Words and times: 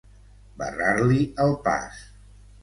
Barrar-li 0.61 1.19
el 1.45 1.53
pas. 1.69 2.01